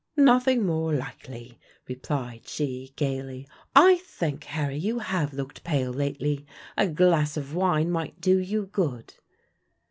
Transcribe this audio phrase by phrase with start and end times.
[0.17, 6.43] "Nothing more likely," replied she, gayly; "I think, Harry, you have looked pale lately;
[6.75, 9.13] a glass of wine might do you good."